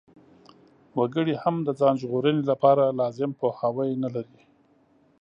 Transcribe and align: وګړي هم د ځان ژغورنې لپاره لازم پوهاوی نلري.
وګړي 0.97 1.33
هم 1.43 1.55
د 1.67 1.69
ځان 1.79 1.93
ژغورنې 2.01 2.43
لپاره 2.51 2.83
لازم 2.99 3.31
پوهاوی 3.39 3.89
نلري. 4.03 4.41